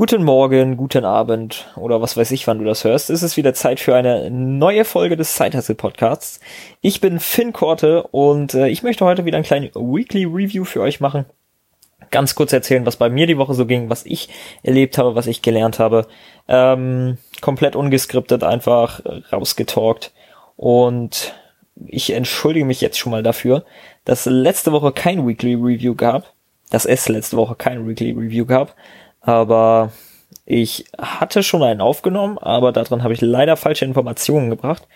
Guten 0.00 0.24
Morgen, 0.24 0.78
guten 0.78 1.04
Abend 1.04 1.70
oder 1.76 2.00
was 2.00 2.16
weiß 2.16 2.30
ich, 2.30 2.46
wann 2.46 2.58
du 2.58 2.64
das 2.64 2.84
hörst. 2.84 3.10
Es 3.10 3.22
ist 3.22 3.36
wieder 3.36 3.52
Zeit 3.52 3.80
für 3.80 3.94
eine 3.94 4.30
neue 4.30 4.86
Folge 4.86 5.14
des 5.14 5.34
Zeithassel 5.34 5.74
Podcasts. 5.74 6.40
Ich 6.80 7.02
bin 7.02 7.20
Finn 7.20 7.52
Korte 7.52 8.04
und 8.04 8.54
äh, 8.54 8.68
ich 8.68 8.82
möchte 8.82 9.04
heute 9.04 9.26
wieder 9.26 9.36
ein 9.36 9.44
kleines 9.44 9.74
Weekly 9.74 10.24
Review 10.24 10.64
für 10.64 10.80
euch 10.80 11.00
machen. 11.00 11.26
Ganz 12.10 12.34
kurz 12.34 12.54
erzählen, 12.54 12.86
was 12.86 12.96
bei 12.96 13.10
mir 13.10 13.26
die 13.26 13.36
Woche 13.36 13.52
so 13.52 13.66
ging, 13.66 13.90
was 13.90 14.06
ich 14.06 14.30
erlebt 14.62 14.96
habe, 14.96 15.16
was 15.16 15.26
ich 15.26 15.42
gelernt 15.42 15.78
habe. 15.78 16.06
Ähm, 16.48 17.18
komplett 17.42 17.76
ungeskriptet, 17.76 18.42
einfach 18.42 19.02
rausgetalkt. 19.30 20.14
Und 20.56 21.34
ich 21.84 22.14
entschuldige 22.14 22.64
mich 22.64 22.80
jetzt 22.80 22.98
schon 22.98 23.12
mal 23.12 23.22
dafür, 23.22 23.66
dass 24.06 24.24
letzte 24.24 24.72
Woche 24.72 24.92
kein 24.92 25.28
Weekly 25.28 25.56
Review 25.56 25.94
gab. 25.94 26.32
Dass 26.70 26.86
es 26.86 27.08
letzte 27.08 27.36
Woche 27.36 27.56
kein 27.56 27.86
Weekly 27.86 28.12
Review 28.12 28.46
gab 28.46 28.74
aber 29.20 29.92
ich 30.46 30.86
hatte 30.98 31.42
schon 31.42 31.62
einen 31.62 31.80
aufgenommen, 31.80 32.38
aber 32.38 32.72
daran 32.72 33.02
habe 33.02 33.14
ich 33.14 33.20
leider 33.20 33.56
falsche 33.56 33.84
Informationen 33.84 34.50
gebracht. 34.50 34.86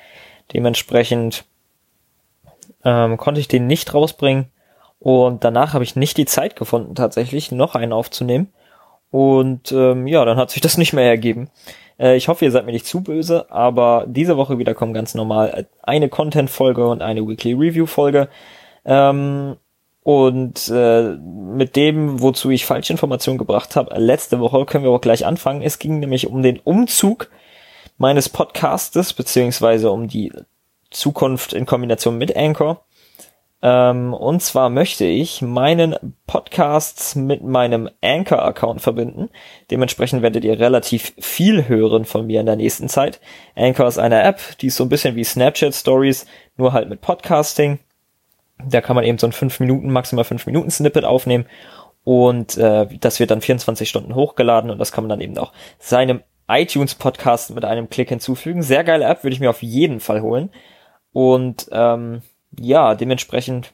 Dementsprechend 0.52 1.44
ähm, 2.84 3.16
konnte 3.16 3.40
ich 3.40 3.48
den 3.48 3.66
nicht 3.66 3.94
rausbringen 3.94 4.46
und 4.98 5.44
danach 5.44 5.74
habe 5.74 5.84
ich 5.84 5.96
nicht 5.96 6.16
die 6.16 6.26
Zeit 6.26 6.56
gefunden, 6.56 6.94
tatsächlich 6.94 7.52
noch 7.52 7.74
einen 7.74 7.92
aufzunehmen. 7.92 8.52
Und 9.10 9.70
ähm, 9.70 10.06
ja, 10.06 10.24
dann 10.24 10.38
hat 10.38 10.50
sich 10.50 10.60
das 10.60 10.77
nicht 10.77 10.92
mehr 10.92 11.04
ergeben. 11.04 11.50
Äh, 11.98 12.16
ich 12.16 12.28
hoffe, 12.28 12.44
ihr 12.44 12.50
seid 12.50 12.66
mir 12.66 12.72
nicht 12.72 12.86
zu 12.86 13.02
böse, 13.02 13.50
aber 13.50 14.06
diese 14.08 14.36
Woche 14.36 14.58
wieder 14.58 14.74
kommen 14.74 14.92
ganz 14.94 15.14
normal 15.14 15.66
eine 15.82 16.08
Content-Folge 16.08 16.86
und 16.88 17.02
eine 17.02 17.27
Weekly 17.27 17.52
Review-Folge. 17.52 18.28
Ähm, 18.84 19.56
und 20.04 20.68
äh, 20.68 21.16
mit 21.16 21.76
dem, 21.76 22.20
wozu 22.20 22.50
ich 22.50 22.66
falsche 22.66 22.92
Informationen 22.92 23.38
gebracht 23.38 23.74
habe, 23.74 23.98
letzte 23.98 24.38
Woche 24.38 24.66
können 24.66 24.84
wir 24.84 24.90
auch 24.90 25.00
gleich 25.00 25.24
anfangen. 25.24 25.62
Es 25.62 25.78
ging 25.78 25.98
nämlich 25.98 26.27
um 26.27 26.42
den 26.42 26.60
Umzug 26.60 27.30
meines 27.96 28.28
Podcastes, 28.28 29.14
beziehungsweise 29.14 29.91
um 29.91 30.06
die 30.06 30.30
Zukunft 30.91 31.55
in 31.55 31.64
Kombination 31.64 32.19
mit 32.19 32.36
Anchor. 32.36 32.84
Ähm, 33.62 34.12
und 34.12 34.42
zwar 34.42 34.69
möchte 34.69 35.06
ich 35.06 35.41
meinen 35.41 35.97
Podcasts 36.27 37.14
mit 37.14 37.42
meinem 37.42 37.88
Anchor-Account 38.02 38.82
verbinden. 38.82 39.30
Dementsprechend 39.70 40.20
werdet 40.20 40.44
ihr 40.44 40.60
relativ 40.60 41.14
viel 41.19 41.66
hören 41.66 42.05
von 42.05 42.27
mir 42.27 42.41
in 42.41 42.47
der 42.47 42.56
nächsten 42.56 42.91
Zeit. 42.91 43.20
Anchor 43.56 43.88
ist 43.88 43.97
eine 43.97 44.22
App, 44.22 44.58
die 44.58 44.66
ist 44.66 44.77
so 44.77 44.84
ein 44.84 44.91
bisschen 44.91 45.16
wie 45.16 45.25
Snapchat 45.25 45.75
Stories, 45.75 46.27
nur 46.58 46.75
halt 46.75 46.91
mit 46.91 47.00
Podcasting. 47.00 47.78
Da 48.62 48.80
kann 48.80 48.97
man 48.97 49.05
eben 49.05 49.19
so 49.19 49.27
ein 49.27 49.33
5 49.33 49.60
Minuten, 49.60 49.91
maximal 49.91 50.24
5 50.24 50.47
Minuten 50.47 50.70
Snippet 50.70 51.05
aufnehmen 51.05 51.47
und 52.05 52.56
äh, 52.58 52.86
das 53.00 53.19
wird 53.19 53.30
dann 53.30 53.41
24 53.41 53.88
Stunden 53.88 54.14
hochgeladen 54.14 54.70
und 54.70 54.78
das 54.78 54.92
kann 54.92 55.05
man 55.05 55.08
dann 55.08 55.20
eben 55.20 55.36
auch 55.38 55.52
seinem 55.78 56.22
iTunes 56.48 56.94
Podcast 56.94 57.55
mit 57.55 57.64
einem 57.64 57.88
Klick 57.88 58.10
hinzufügen. 58.10 58.62
Sehr 58.62 58.84
geile 58.84 59.06
App, 59.06 59.25
würde 59.25 59.34
ich 59.34 59.41
mir 59.41 59.50
auf 59.50 59.62
jeden 59.62 60.00
Fall 60.00 60.20
holen. 60.20 60.50
Und 61.12 61.69
ähm, 61.72 62.22
ja, 62.58 62.94
dementsprechend 62.94 63.72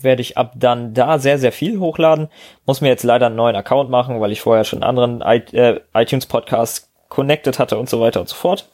werde 0.00 0.20
ich 0.20 0.36
ab 0.36 0.52
dann 0.56 0.92
da 0.92 1.18
sehr, 1.18 1.38
sehr 1.38 1.52
viel 1.52 1.78
hochladen. 1.78 2.28
Muss 2.66 2.80
mir 2.80 2.88
jetzt 2.88 3.04
leider 3.04 3.26
einen 3.26 3.36
neuen 3.36 3.56
Account 3.56 3.88
machen, 3.88 4.20
weil 4.20 4.32
ich 4.32 4.40
vorher 4.40 4.64
schon 4.64 4.82
anderen 4.82 5.22
äh, 5.22 5.80
iTunes 5.94 6.26
Podcast 6.26 6.90
connected 7.08 7.58
hatte 7.58 7.78
und 7.78 7.88
so 7.88 8.00
weiter 8.00 8.20
und 8.20 8.28
so 8.28 8.34
fort. 8.34 8.68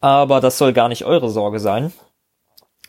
Aber 0.00 0.40
das 0.40 0.58
soll 0.58 0.72
gar 0.72 0.88
nicht 0.88 1.04
eure 1.04 1.28
Sorge 1.28 1.58
sein. 1.58 1.92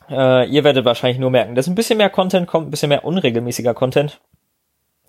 Äh, 0.10 0.48
ihr 0.50 0.64
werdet 0.64 0.86
wahrscheinlich 0.86 1.20
nur 1.20 1.32
merken, 1.32 1.56
dass 1.56 1.68
ein 1.68 1.76
bisschen 1.76 1.98
mehr 1.98 2.10
Content 2.10 2.48
kommt, 2.48 2.68
ein 2.68 2.72
bisschen 2.72 2.90
mehr 2.90 3.06
unregelmäßiger 3.06 3.74
Content. 3.74 4.22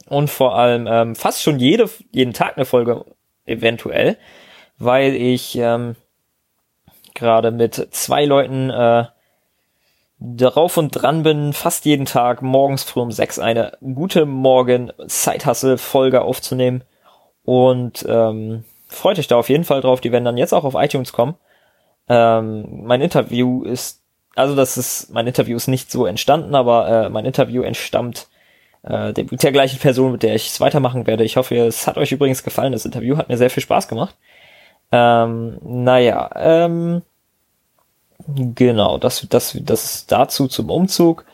Und 0.08 0.30
vor 0.30 0.56
allem 0.56 0.86
ähm, 0.86 1.16
fast 1.16 1.42
schon 1.42 1.58
jede, 1.58 1.90
jeden 2.12 2.32
Tag 2.32 2.56
eine 2.56 2.64
Folge 2.64 3.04
eventuell, 3.44 4.16
weil 4.78 5.14
ich 5.14 5.56
ähm, 5.56 5.96
gerade 7.14 7.50
mit 7.50 7.88
zwei 7.90 8.24
Leuten 8.24 8.70
äh, 8.70 9.04
darauf 10.18 10.76
und 10.76 10.90
dran 10.90 11.22
bin, 11.22 11.52
fast 11.52 11.84
jeden 11.84 12.06
Tag 12.06 12.40
morgens 12.42 12.84
früh 12.84 13.00
um 13.00 13.10
sechs 13.10 13.38
eine 13.38 13.76
gute 13.80 14.26
Morgen 14.26 14.92
Zeithassel-Folge 15.06 16.22
aufzunehmen. 16.22 16.84
Und 17.44 18.04
ähm, 18.08 18.64
freut 18.88 19.18
euch 19.18 19.28
da 19.28 19.36
auf 19.36 19.48
jeden 19.48 19.64
Fall 19.64 19.80
drauf. 19.80 20.00
Die 20.00 20.12
werden 20.12 20.24
dann 20.24 20.38
jetzt 20.38 20.52
auch 20.52 20.64
auf 20.64 20.74
iTunes 20.74 21.12
kommen. 21.12 21.34
Ähm, 22.08 22.84
mein 22.84 23.00
Interview 23.00 23.64
ist 23.64 24.02
also 24.36 24.54
das 24.54 24.76
ist, 24.76 25.10
mein 25.10 25.26
Interview 25.26 25.56
ist 25.56 25.66
nicht 25.66 25.90
so 25.90 26.06
entstanden, 26.06 26.54
aber 26.54 26.88
äh, 26.88 27.08
mein 27.08 27.24
Interview 27.24 27.62
entstammt 27.62 28.28
äh, 28.82 29.12
der, 29.12 29.24
der 29.24 29.52
gleichen 29.52 29.80
Person, 29.80 30.12
mit 30.12 30.22
der 30.22 30.34
ich 30.34 30.48
es 30.48 30.60
weitermachen 30.60 31.06
werde. 31.06 31.24
Ich 31.24 31.36
hoffe, 31.36 31.56
es 31.56 31.86
hat 31.86 31.96
euch 31.96 32.12
übrigens 32.12 32.42
gefallen. 32.42 32.72
Das 32.72 32.84
Interview 32.84 33.16
hat 33.16 33.28
mir 33.28 33.38
sehr 33.38 33.50
viel 33.50 33.62
Spaß 33.62 33.88
gemacht. 33.88 34.14
Ähm, 34.92 35.58
naja, 35.62 36.30
ähm, 36.36 37.02
genau, 38.28 38.98
das, 38.98 39.26
das, 39.28 39.58
das 39.60 39.84
ist 39.84 40.12
dazu 40.12 40.48
zum 40.48 40.70
Umzug. 40.70 41.24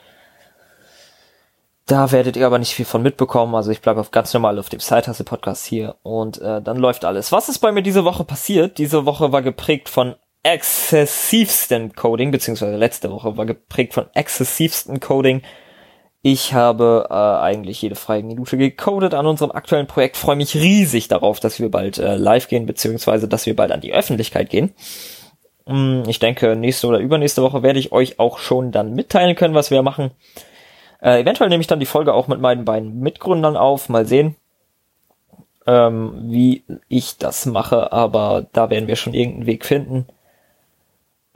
Da 1.86 2.12
werdet 2.12 2.36
ihr 2.36 2.46
aber 2.46 2.60
nicht 2.60 2.74
viel 2.74 2.84
von 2.84 3.02
mitbekommen. 3.02 3.54
Also 3.54 3.72
ich 3.72 3.80
bleibe 3.80 4.00
auf 4.00 4.12
ganz 4.12 4.32
normal 4.32 4.58
auf 4.58 4.68
dem 4.68 4.80
Sidehustle 4.80 5.24
Podcast 5.24 5.66
hier 5.66 5.96
und 6.04 6.40
äh, 6.40 6.62
dann 6.62 6.76
läuft 6.76 7.04
alles. 7.04 7.32
Was 7.32 7.48
ist 7.48 7.58
bei 7.58 7.72
mir 7.72 7.82
diese 7.82 8.04
Woche 8.04 8.24
passiert? 8.24 8.78
Diese 8.78 9.04
Woche 9.04 9.32
war 9.32 9.42
geprägt 9.42 9.88
von 9.88 10.14
exzessivsten 10.42 11.94
Coding, 11.94 12.30
beziehungsweise 12.30 12.76
letzte 12.76 13.10
Woche 13.10 13.36
war 13.36 13.46
geprägt 13.46 13.94
von 13.94 14.06
exzessivsten 14.14 15.00
Coding. 15.00 15.42
Ich 16.24 16.54
habe 16.54 17.08
äh, 17.10 17.14
eigentlich 17.14 17.82
jede 17.82 17.96
freie 17.96 18.22
Minute 18.22 18.56
gecodet 18.56 19.14
an 19.14 19.26
unserem 19.26 19.50
aktuellen 19.50 19.88
Projekt, 19.88 20.16
freue 20.16 20.36
mich 20.36 20.54
riesig 20.54 21.08
darauf, 21.08 21.40
dass 21.40 21.58
wir 21.58 21.70
bald 21.70 21.98
äh, 21.98 22.16
live 22.16 22.48
gehen, 22.48 22.66
beziehungsweise 22.66 23.26
dass 23.28 23.46
wir 23.46 23.56
bald 23.56 23.72
an 23.72 23.80
die 23.80 23.92
Öffentlichkeit 23.92 24.48
gehen. 24.50 24.72
Mm, 25.66 26.02
ich 26.06 26.18
denke, 26.18 26.56
nächste 26.56 26.86
oder 26.86 26.98
übernächste 26.98 27.42
Woche 27.42 27.62
werde 27.62 27.78
ich 27.78 27.92
euch 27.92 28.18
auch 28.20 28.38
schon 28.38 28.70
dann 28.70 28.94
mitteilen 28.94 29.34
können, 29.34 29.54
was 29.54 29.70
wir 29.70 29.82
machen. 29.82 30.12
Äh, 31.00 31.20
eventuell 31.20 31.50
nehme 31.50 31.60
ich 31.60 31.66
dann 31.66 31.80
die 31.80 31.86
Folge 31.86 32.14
auch 32.14 32.28
mit 32.28 32.40
meinen 32.40 32.64
beiden 32.64 33.00
Mitgründern 33.00 33.56
auf, 33.56 33.88
mal 33.88 34.06
sehen, 34.06 34.36
ähm, 35.66 36.14
wie 36.30 36.64
ich 36.88 37.18
das 37.18 37.46
mache, 37.46 37.92
aber 37.92 38.46
da 38.52 38.70
werden 38.70 38.88
wir 38.88 38.96
schon 38.96 39.14
irgendeinen 39.14 39.46
Weg 39.46 39.64
finden. 39.64 40.06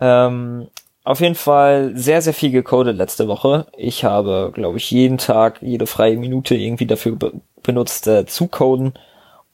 Ähm, 0.00 0.68
auf 1.04 1.20
jeden 1.20 1.34
Fall 1.36 1.92
sehr, 1.94 2.20
sehr 2.20 2.34
viel 2.34 2.50
gecodet 2.50 2.96
letzte 2.96 3.28
Woche. 3.28 3.66
Ich 3.76 4.04
habe, 4.04 4.50
glaube 4.52 4.78
ich, 4.78 4.90
jeden 4.90 5.18
Tag, 5.18 5.62
jede 5.62 5.86
freie 5.86 6.16
Minute 6.16 6.54
irgendwie 6.54 6.86
dafür 6.86 7.16
be 7.16 7.32
benutzt, 7.62 8.06
äh, 8.06 8.26
zu 8.26 8.46
coden 8.46 8.94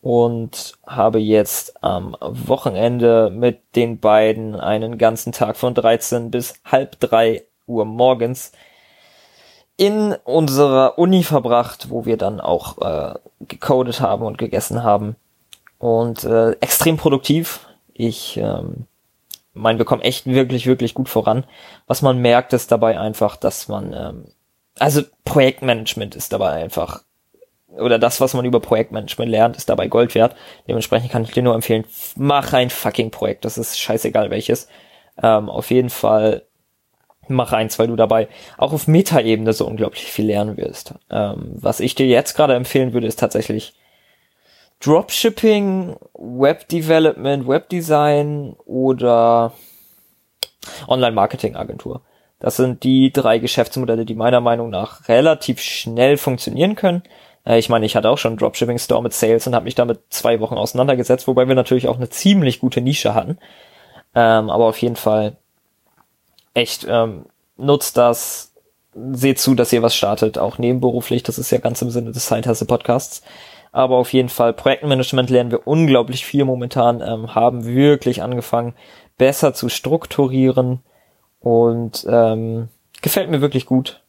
und 0.03 0.75
habe 0.87 1.19
jetzt 1.19 1.83
am 1.83 2.17
Wochenende 2.21 3.31
mit 3.31 3.61
den 3.77 4.01
beiden 4.01 4.55
einen 4.55 4.99
ganzen 4.99 5.33
Tag 5.33 5.57
von 5.57 5.75
13 5.75 6.31
bis 6.31 6.55
halb 6.65 7.01
drei 7.01 7.45
Uhr 7.67 7.85
morgens 7.85 8.53
in 9.77 10.15
unserer 10.25 10.99
Uni 10.99 11.23
verbracht, 11.23 11.89
wo 11.89 12.05
wir 12.05 12.17
dann 12.17 12.41
auch 12.41 12.79
äh, 12.79 13.15
gecodet 13.41 14.01
haben 14.01 14.25
und 14.25 14.39
gegessen 14.39 14.83
haben. 14.83 15.17
Und 15.79 16.25
äh, 16.25 16.53
extrem 16.61 16.97
produktiv. 16.97 17.67
Ich 17.95 18.37
ähm, 18.37 18.87
meine, 19.55 19.79
wir 19.79 19.85
kommen 19.85 20.03
echt 20.03 20.27
wirklich, 20.27 20.67
wirklich 20.67 20.95
gut 20.95 21.09
voran. 21.09 21.45
Was 21.87 22.03
man 22.03 22.19
merkt, 22.19 22.53
ist 22.53 22.73
dabei 22.73 22.99
einfach, 22.99 23.37
dass 23.37 23.69
man, 23.69 23.93
ähm, 23.93 24.25
also 24.79 25.03
Projektmanagement 25.25 26.15
ist 26.15 26.33
dabei 26.33 26.53
einfach, 26.53 27.03
oder 27.69 27.99
das, 27.99 28.21
was 28.21 28.35
man 28.35 28.45
über 28.45 28.61
Projektmanagement 28.61 29.31
lernt, 29.31 29.57
ist 29.57 29.69
dabei 29.69 29.89
Gold 29.89 30.15
wert. 30.15 30.37
Dementsprechend 30.69 31.11
kann 31.11 31.25
ich 31.25 31.33
dir 31.33 31.43
nur 31.43 31.55
empfehlen, 31.55 31.85
mach 32.17 32.53
ein 32.53 32.71
fucking 32.71 33.11
Projekt. 33.11 33.45
Das 33.45 33.59
ist 33.59 33.79
scheißegal 33.79 34.31
welches. 34.31 34.69
Ähm, 35.23 35.49
auf 35.49 35.71
jeden 35.71 35.91
Fall 35.91 36.47
mach 37.29 37.53
eins, 37.53 37.79
weil 37.79 37.87
du 37.87 37.97
dabei 37.97 38.29
auch 38.59 38.73
auf 38.73 38.89
Metaebene 38.89 39.53
so 39.53 39.67
unglaublich 39.67 40.05
viel 40.05 40.27
lernen 40.27 40.57
wirst. 40.57 40.95
Ähm, 41.11 41.53
was 41.55 41.81
ich 41.81 41.95
dir 41.95 42.07
jetzt 42.07 42.35
gerade 42.35 42.55
empfehlen 42.55 42.93
würde, 42.93 43.07
ist 43.07 43.19
tatsächlich 43.19 43.75
Dropshipping, 44.85 45.97
Web 46.15 46.69
Development, 46.69 47.47
Webdesign 47.47 48.57
oder 48.65 49.53
Online-Marketing-Agentur. 50.89 52.03
Das 52.41 52.57
sind 52.57 52.83
die 52.83 53.13
drei 53.13 53.39
Geschäftsmodelle, 53.39 54.05
die 54.05 54.17
meiner 54.17 54.41
Meinung 54.41 54.71
nach 54.71 55.09
relativ 55.09 55.61
schnell 55.61 56.17
funktionieren 56.17 56.75
können. 56.75 57.05
Äh, 57.47 57.59
ich 57.59 57.69
meine, 57.69 57.87
ich 57.87 57.95
hatte 57.95 58.11
auch 58.11 58.19
schon 58.19 58.33
einen 58.33 58.39
Dropshipping-Store 58.39 59.03
mit 59.03 59.13
Sales 59.13 59.47
und 59.47 59.55
habe 59.55 59.65
mich 59.65 59.77
damit 59.77 60.01
zwei 60.11 60.41
Wochen 60.41 60.57
auseinandergesetzt, 60.57 61.29
wobei 61.29 61.47
wir 61.47 61.55
natürlich 61.55 61.87
auch 61.87 61.97
eine 61.97 62.09
ziemlich 62.09 62.59
gute 62.59 62.81
Nische 62.81 63.15
hatten. 63.15 63.39
Ähm, 64.15 64.51
aber 64.51 64.67
auf 64.67 64.79
jeden 64.79 64.97
Fall 64.97 65.37
echt 66.55 66.85
ähm, 66.89 67.27
nutzt 67.57 67.97
das, 67.97 68.53
seht 68.95 69.39
zu, 69.39 69.55
dass 69.55 69.73
ihr 69.73 69.83
was 69.83 69.95
startet, 69.95 70.39
auch 70.39 70.59
nebenberuflich. 70.59 71.23
Das 71.23 71.39
ist 71.39 71.53
ja 71.53 71.59
ganz 71.59 71.81
im 71.81 71.91
Sinne 71.91 72.11
des 72.11 72.27
Side 72.27 72.49
Hustle 72.49 72.67
Podcasts. 72.67 73.23
Aber 73.73 73.97
auf 73.97 74.13
jeden 74.13 74.29
Fall, 74.29 74.53
Projektmanagement 74.53 75.31
lernen 75.31 75.51
wir 75.51 75.67
unglaublich 75.67 76.27
viel 76.27 76.45
momentan, 76.45 77.01
ähm, 77.01 77.35
haben 77.35 77.65
wirklich 77.65 78.23
angefangen, 78.23 78.75
besser 79.17 79.55
zu 79.55 79.71
strukturieren 79.71 80.81
und 81.41 82.07
ähm, 82.09 82.69
gefällt 83.01 83.31
mir 83.31 83.41
wirklich 83.41 83.67
gut. 83.67 84.03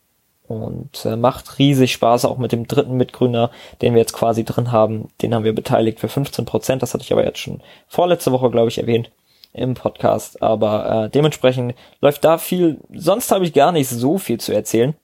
und 0.50 1.06
äh, 1.06 1.16
macht 1.16 1.58
riesig 1.58 1.94
Spaß, 1.94 2.26
auch 2.26 2.38
mit 2.38 2.52
dem 2.52 2.68
dritten 2.68 2.98
Mitgründer, 2.98 3.50
den 3.82 3.94
wir 3.94 4.02
jetzt 4.02 4.14
quasi 4.14 4.44
drin 4.44 4.74
haben. 4.74 5.08
Den 5.22 5.34
haben 5.34 5.46
wir 5.46 5.56
beteiligt 5.56 6.02
für 6.02 6.10
15 6.10 6.46
Prozent. 6.46 6.82
Das 6.82 6.94
hatte 6.94 7.04
ich 7.04 7.14
aber 7.14 7.24
jetzt 7.24 7.40
schon 7.40 7.62
vorletzte 7.88 8.34
Woche, 8.34 8.52
glaube 8.52 8.68
ich, 8.68 8.78
erwähnt 8.78 9.10
im 9.54 9.74
Podcast. 9.74 10.44
Aber 10.44 11.06
äh, 11.06 11.10
dementsprechend 11.10 11.76
läuft 12.02 12.26
da 12.26 12.38
viel. 12.38 12.80
Sonst 12.94 13.32
habe 13.32 13.46
ich 13.46 13.54
gar 13.54 13.72
nicht 13.72 13.88
so 13.88 14.18
viel 14.18 14.40
zu 14.40 14.54
erzählen, 14.54 14.96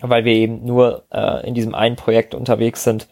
weil 0.00 0.24
wir 0.24 0.32
eben 0.32 0.64
nur 0.64 1.04
äh, 1.12 1.46
in 1.46 1.54
diesem 1.54 1.74
einen 1.74 1.96
Projekt 1.96 2.34
unterwegs 2.34 2.84
sind 2.84 3.06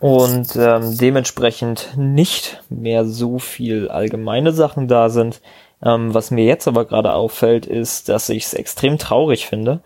und 0.00 0.56
ähm, 0.56 0.96
dementsprechend 0.96 1.90
nicht 1.96 2.62
mehr 2.70 3.04
so 3.04 3.38
viel 3.38 3.88
allgemeine 3.88 4.52
Sachen 4.52 4.88
da 4.88 5.10
sind. 5.10 5.40
Ähm, 5.82 6.14
was 6.14 6.30
mir 6.30 6.44
jetzt 6.44 6.68
aber 6.68 6.86
gerade 6.86 7.12
auffällt, 7.12 7.66
ist, 7.66 8.08
dass 8.08 8.28
ich 8.28 8.44
es 8.44 8.54
extrem 8.54 8.98
traurig 8.98 9.46
finde, 9.46 9.80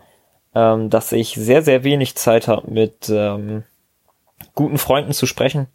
ähm, 0.53 0.89
dass 0.89 1.11
ich 1.11 1.35
sehr, 1.35 1.61
sehr 1.61 1.83
wenig 1.83 2.15
Zeit 2.15 2.47
habe, 2.47 2.71
mit 2.71 3.09
ähm, 3.09 3.63
guten 4.55 4.77
Freunden 4.77 5.13
zu 5.13 5.25
sprechen. 5.25 5.67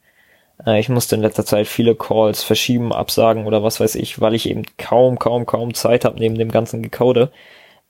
Äh, 0.67 0.81
ich 0.81 0.89
musste 0.89 1.17
in 1.17 1.23
letzter 1.23 1.45
Zeit 1.45 1.67
viele 1.67 1.95
Calls 1.95 2.43
verschieben, 2.43 2.93
absagen 2.93 3.47
oder 3.47 3.63
was 3.63 3.81
weiß 3.81 3.95
ich, 3.97 4.21
weil 4.21 4.35
ich 4.35 4.49
eben 4.49 4.65
kaum, 4.79 5.19
kaum, 5.19 5.47
kaum 5.47 5.75
Zeit 5.75 6.05
habe 6.05 6.19
neben 6.19 6.37
dem 6.37 6.51
ganzen 6.51 6.83
Gecode. 6.83 7.31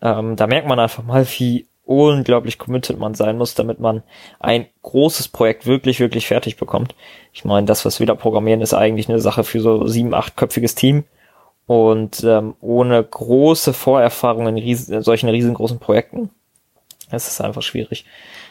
Ähm, 0.02 0.36
da 0.36 0.46
merkt 0.46 0.68
man 0.68 0.80
einfach 0.80 1.04
mal, 1.04 1.26
wie 1.38 1.66
unglaublich 1.90 2.58
committed 2.58 2.98
man 2.98 3.14
sein 3.14 3.36
muss, 3.36 3.54
damit 3.54 3.80
man 3.80 4.02
ein 4.38 4.66
großes 4.82 5.28
Projekt 5.28 5.66
wirklich, 5.66 5.98
wirklich 5.98 6.26
fertig 6.26 6.56
bekommt. 6.56 6.94
Ich 7.32 7.44
meine, 7.44 7.66
das, 7.66 7.84
was 7.84 7.98
wir 7.98 8.06
da 8.06 8.14
programmieren, 8.14 8.60
ist 8.60 8.74
eigentlich 8.74 9.08
eine 9.08 9.18
Sache 9.18 9.44
für 9.44 9.60
so 9.60 9.86
sieben, 9.86 10.14
achtköpfiges 10.14 10.74
Team. 10.74 11.04
Und 11.66 12.24
ähm, 12.24 12.54
ohne 12.60 13.02
große 13.02 13.72
Vorerfahrung 13.72 14.48
in 14.48 14.58
riesen, 14.58 15.02
solchen 15.02 15.28
riesengroßen 15.28 15.78
Projekten 15.78 16.30
es 17.12 17.28
ist 17.28 17.40
einfach 17.40 17.62
schwierig. 17.62 18.04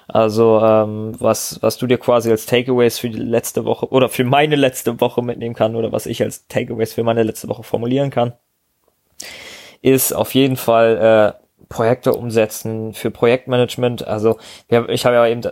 Also 0.08 0.60
ähm, 0.62 1.16
was 1.20 1.60
was 1.62 1.78
du 1.78 1.88
dir 1.88 1.98
quasi 1.98 2.32
als 2.32 2.46
Takeaways 2.46 3.00
für 3.00 3.10
die 3.10 3.20
letzte 3.20 3.66
Woche 3.66 3.88
oder 3.90 4.10
für 4.10 4.24
meine 4.24 4.56
letzte 4.56 5.00
Woche 5.00 5.22
mitnehmen 5.22 5.56
kann 5.56 5.76
oder 5.76 5.92
was 5.92 6.06
ich 6.06 6.22
als 6.22 6.48
Takeaways 6.48 6.94
für 6.94 7.04
meine 7.04 7.24
letzte 7.24 7.48
Woche 7.48 7.64
formulieren 7.64 8.10
kann, 8.10 8.34
ist 9.82 10.14
auf 10.14 10.34
jeden 10.34 10.58
Fall 10.58 11.36
äh, 11.38 11.49
Projekte 11.70 12.14
umsetzen 12.14 12.94
für 12.94 13.12
Projektmanagement. 13.12 14.08
Also 14.08 14.38
wir, 14.68 14.90
ich 14.90 15.06
habe 15.06 15.16
ja 15.16 15.28
eben 15.28 15.44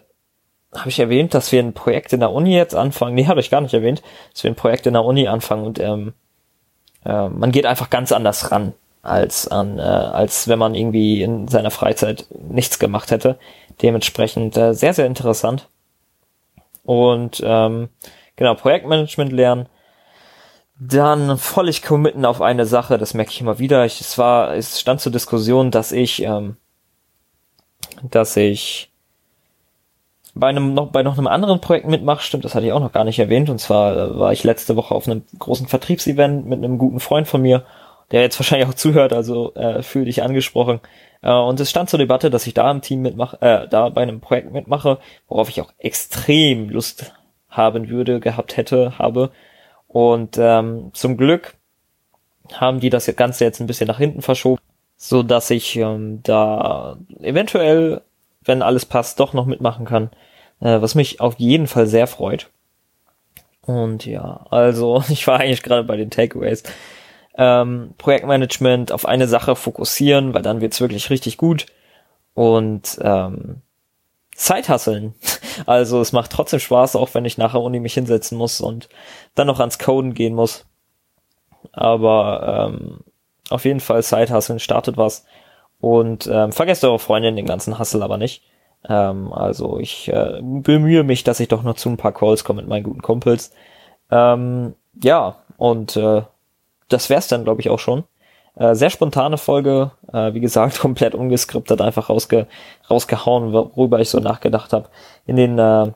habe 0.76 0.90
ich 0.90 1.00
erwähnt, 1.00 1.34
dass 1.34 1.52
wir 1.52 1.62
ein 1.62 1.74
Projekt 1.74 2.12
in 2.14 2.20
der 2.20 2.32
Uni 2.32 2.56
jetzt 2.56 2.76
anfangen. 2.76 3.16
Nee, 3.16 3.28
habe 3.28 3.40
ich 3.40 3.50
gar 3.50 3.62
nicht 3.62 3.74
erwähnt, 3.74 4.02
dass 4.34 4.44
wir 4.44 4.52
ein 4.52 4.56
Projekt 4.56 4.86
in 4.86 4.94
der 4.94 5.06
Uni 5.06 5.28
anfangen 5.28 5.66
und 5.66 5.80
ähm, 5.80 6.14
äh, 7.06 7.30
man 7.30 7.52
geht 7.52 7.66
einfach 7.66 7.90
ganz 7.90 8.12
anders 8.12 8.52
ran 8.52 8.74
als 9.02 9.48
an, 9.48 9.80
äh, 9.80 9.82
als 9.82 10.48
wenn 10.48 10.60
man 10.60 10.76
irgendwie 10.76 11.22
in 11.22 11.48
seiner 11.48 11.72
Freizeit 11.72 12.26
nichts 12.32 12.80
gemacht 12.80 13.12
hätte. 13.12 13.38
Dementsprechend 13.82 14.58
äh, 14.58 14.74
sehr, 14.74 14.94
sehr 14.94 15.06
interessant. 15.06 15.70
Und 16.84 17.42
ähm, 17.44 17.90
genau, 18.36 18.56
Projektmanagement 18.56 19.32
lernen. 19.32 19.68
Dann 20.80 21.38
vollig 21.38 21.82
committen 21.82 22.26
auf 22.26 22.42
eine 22.42 22.66
Sache, 22.66 22.98
das 22.98 23.14
merke 23.14 23.32
ich 23.32 23.42
immer 23.42 23.60
wieder. 23.60 23.86
Ich, 23.86 24.00
es 24.00 24.18
war, 24.18 24.56
es 24.56 24.80
stand 24.80 25.02
zur 25.02 25.12
Diskussion, 25.12 25.72
dass 25.72 25.92
ich, 25.92 26.22
ähm, 26.22 26.58
dass 28.04 28.36
ich 28.38 28.92
bei 30.36 30.48
einem 30.48 30.76
noch 30.76 30.92
bei 30.92 31.02
noch 31.02 31.18
einem 31.18 31.26
anderen 31.26 31.62
Projekt 31.62 31.88
mitmache, 31.88 32.22
stimmt, 32.22 32.46
das 32.46 32.54
hatte 32.54 32.68
ich 32.68 32.72
auch 32.72 32.80
noch 32.80 32.92
gar 32.92 33.06
nicht 33.06 33.18
erwähnt. 33.18 33.50
Und 33.50 33.60
zwar 33.60 33.98
äh, 33.98 34.20
war 34.20 34.34
ich 34.34 34.44
letzte 34.44 34.76
Woche 34.76 34.94
auf 34.94 35.08
einem 35.08 35.24
großen 35.40 35.68
Vertriebsevent 35.68 36.46
mit 36.46 36.60
einem 36.60 36.78
guten 36.78 37.00
Freund 37.00 37.28
von 37.28 37.42
mir 37.42 37.66
der 38.12 38.22
jetzt 38.22 38.40
wahrscheinlich 38.40 38.68
auch 38.68 38.74
zuhört, 38.74 39.14
also 39.14 39.54
äh, 39.56 39.82
fühl 39.84 40.06
dich 40.06 40.24
angesprochen. 40.24 40.80
Äh, 41.22 41.32
und 41.32 41.60
es 41.60 41.70
stand 41.70 41.90
zur 41.90 42.00
Debatte, 42.00 42.30
dass 42.30 42.48
ich 42.48 42.54
da 42.54 42.70
im 42.72 42.82
Team 42.82 43.02
mitmache, 43.02 43.42
äh, 43.42 43.68
da 43.68 43.90
bei 43.90 44.02
einem 44.02 44.22
Projekt 44.22 44.52
mitmache, 44.52 45.00
worauf 45.28 45.50
ich 45.50 45.62
auch 45.62 45.74
extrem 45.78 46.70
Lust 46.70 47.14
haben 47.50 47.90
würde, 47.90 48.20
gehabt 48.20 48.58
hätte, 48.58 48.98
habe. 48.98 49.32
Und 49.98 50.38
ähm, 50.38 50.92
zum 50.94 51.18
Glück 51.18 51.56
haben 52.54 52.80
die 52.80 52.92
das 52.92 53.08
Ganze 53.16 53.46
jetzt 53.46 53.60
ein 53.60 53.66
bisschen 53.66 53.88
nach 53.88 53.98
hinten 53.98 54.22
verschoben, 54.22 54.62
so 54.96 55.24
dass 55.24 55.50
ich 55.50 55.76
ähm, 55.76 56.22
da 56.22 57.00
eventuell, 57.20 58.02
wenn 58.44 58.62
alles 58.62 58.86
passt, 58.86 59.20
doch 59.20 59.34
noch 59.34 59.48
mitmachen 59.48 59.88
kann, 59.88 60.12
äh, 60.60 60.80
was 60.82 60.94
mich 60.94 61.20
auf 61.20 61.40
jeden 61.40 61.66
Fall 61.66 61.88
sehr 61.88 62.06
freut. 62.06 62.52
Und 63.62 64.06
ja, 64.06 64.46
also 64.52 65.04
ich 65.10 65.26
war 65.26 65.40
eigentlich 65.40 65.64
gerade 65.64 65.84
bei 65.84 65.98
den 65.98 66.12
Takeaways 66.12 66.62
ähm, 67.36 67.96
Projektmanagement 67.98 68.92
auf 68.92 69.08
eine 69.08 69.28
Sache 69.28 69.56
fokussieren, 69.56 70.36
weil 70.36 70.44
dann 70.44 70.62
wird's 70.62 70.80
wirklich 70.80 71.10
richtig 71.10 71.38
gut. 71.38 71.66
Und 72.36 73.00
ähm, 73.02 73.64
Zeithasseln. 74.36 75.16
Also 75.66 76.02
es 76.02 76.12
macht 76.12 76.32
trotzdem 76.32 76.60
Spaß, 76.60 76.96
auch 76.96 77.14
wenn 77.14 77.26
ich 77.26 77.38
nachher 77.38 77.62
Uni 77.62 77.80
mich 77.80 77.94
hinsetzen 77.94 78.38
muss 78.38 78.62
und 78.62 78.90
dann 79.36 79.48
noch 79.48 79.60
ans 79.60 79.80
Coden 79.80 80.14
gehen 80.14 80.36
muss. 80.36 80.66
Aber 81.72 82.70
ähm, 82.72 83.00
auf 83.50 83.66
jeden 83.66 83.80
Fall 83.80 84.04
Zeithasseln 84.04 84.60
startet 84.60 84.98
was. 84.98 85.26
Und 85.80 86.28
ähm, 86.28 86.52
vergesst 86.52 86.84
eure 86.84 87.00
Freundin 87.00 87.36
den 87.36 87.46
ganzen 87.46 87.78
Hassel 87.78 88.04
aber 88.04 88.18
nicht. 88.18 88.44
Ähm, 88.88 89.32
also 89.34 89.80
ich 89.80 90.10
äh, 90.10 90.40
bemühe 90.42 91.04
mich, 91.04 91.24
dass 91.24 91.40
ich 91.40 91.48
doch 91.48 91.64
noch 91.64 91.76
zu 91.76 91.90
ein 91.90 91.98
paar 91.98 92.14
Calls 92.14 92.44
komme 92.44 92.62
mit 92.62 92.70
meinen 92.70 92.84
guten 92.84 93.02
Kumpels. 93.02 93.52
Ähm, 94.10 94.76
ja, 95.02 95.38
und 95.58 95.96
äh, 95.98 96.24
das 96.90 97.10
wär's 97.10 97.28
dann, 97.28 97.44
glaube 97.44 97.62
ich, 97.62 97.70
auch 97.70 97.80
schon. 97.80 98.04
Äh, 98.58 98.74
sehr 98.76 98.90
spontane 98.90 99.38
Folge, 99.38 99.92
äh, 100.12 100.34
wie 100.34 100.40
gesagt, 100.40 100.80
komplett 100.80 101.16
ungeskriptet, 101.16 101.82
einfach 101.82 102.10
rausge 102.10 102.48
rausgehauen, 102.90 103.54
worüber 103.54 104.00
ich 104.00 104.10
so 104.10 104.20
nachgedacht 104.20 104.74
habe. 104.74 104.90
In 105.26 105.36
den 105.36 105.60
äh, 105.60 105.92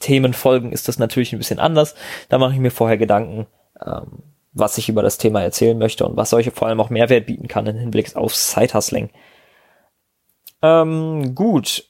Themenfolgen 0.00 0.72
ist 0.72 0.88
das 0.88 0.98
natürlich 0.98 1.32
ein 1.32 1.38
bisschen 1.38 1.58
anders. 1.58 1.94
Da 2.28 2.38
mache 2.38 2.54
ich 2.54 2.60
mir 2.60 2.70
vorher 2.70 2.98
Gedanken, 2.98 3.46
ähm, 3.84 4.22
was 4.52 4.78
ich 4.78 4.88
über 4.88 5.02
das 5.02 5.18
Thema 5.18 5.42
erzählen 5.42 5.78
möchte 5.78 6.06
und 6.06 6.16
was 6.16 6.32
euch 6.32 6.50
vor 6.50 6.68
allem 6.68 6.80
auch 6.80 6.90
Mehrwert 6.90 7.26
bieten 7.26 7.48
kann 7.48 7.66
im 7.66 7.76
Hinblick 7.76 8.16
auf 8.16 8.34
Side-Hustling. 8.34 9.10
Ähm, 10.62 11.34
gut, 11.34 11.87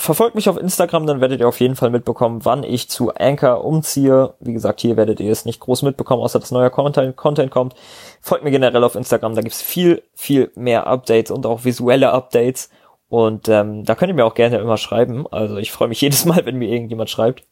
verfolgt 0.00 0.34
mich 0.34 0.48
auf 0.48 0.56
Instagram, 0.56 1.06
dann 1.06 1.20
werdet 1.20 1.40
ihr 1.40 1.48
auf 1.48 1.60
jeden 1.60 1.76
Fall 1.76 1.90
mitbekommen, 1.90 2.44
wann 2.44 2.62
ich 2.62 2.88
zu 2.88 3.14
Anchor 3.14 3.64
umziehe. 3.64 4.34
Wie 4.40 4.54
gesagt, 4.54 4.80
hier 4.80 4.96
werdet 4.96 5.20
ihr 5.20 5.30
es 5.30 5.44
nicht 5.44 5.60
groß 5.60 5.82
mitbekommen, 5.82 6.22
außer 6.22 6.40
dass 6.40 6.50
neuer 6.50 6.70
Content, 6.70 7.16
Content 7.16 7.50
kommt. 7.50 7.74
Folgt 8.20 8.42
mir 8.42 8.50
generell 8.50 8.82
auf 8.82 8.94
Instagram, 8.94 9.34
da 9.34 9.42
gibt's 9.42 9.60
viel, 9.60 10.02
viel 10.14 10.50
mehr 10.54 10.86
Updates 10.86 11.30
und 11.30 11.44
auch 11.44 11.64
visuelle 11.64 12.12
Updates. 12.12 12.70
Und 13.08 13.48
ähm, 13.48 13.84
da 13.84 13.94
könnt 13.94 14.10
ihr 14.10 14.14
mir 14.14 14.24
auch 14.24 14.34
gerne 14.34 14.58
immer 14.58 14.78
schreiben. 14.78 15.26
Also 15.30 15.58
ich 15.58 15.70
freue 15.70 15.88
mich 15.88 16.00
jedes 16.00 16.24
Mal, 16.24 16.46
wenn 16.46 16.56
mir 16.56 16.70
irgendjemand 16.70 17.10
schreibt. 17.10 17.44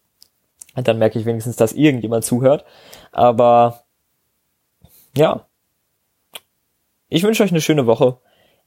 Und 0.75 0.89
dann 0.89 0.99
merke 0.99 1.19
ich 1.19 1.27
wenigstens, 1.27 1.57
dass 1.57 1.73
irgendjemand 1.73 2.25
zuhört. 2.25 2.65
Aber 3.13 3.85
ja. 5.17 5.47
Ich 7.09 7.23
wünsche 7.25 7.43
euch 7.43 7.51
eine 7.51 7.61
schöne 7.61 7.87
Woche. 7.87 8.19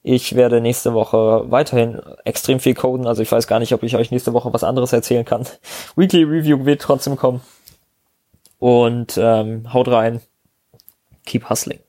Ich 0.04 0.36
werde 0.36 0.62
nächste 0.62 0.94
Woche 0.94 1.44
weiterhin 1.52 2.02
extrem 2.26 2.60
viel 2.60 2.74
coden, 2.74 3.06
also 3.06 3.22
ich 3.22 3.32
weiß 3.32 3.46
gar 3.48 3.60
nicht, 3.60 3.74
ob 3.74 3.84
ich 3.84 3.96
euch 3.96 4.10
nächste 4.10 4.34
Woche 4.34 4.52
was 4.52 4.64
anderes 4.64 4.94
erzählen 4.94 5.26
kann. 5.26 5.46
Weekly 5.96 6.24
Review 6.24 6.66
wird 6.66 6.82
trotzdem 6.82 7.18
kommen. 7.18 7.42
Und 8.58 9.18
ähm, 9.18 9.74
haut 9.74 9.88
rein. 9.88 10.22
Keep 11.26 11.50
hustling. 11.50 11.80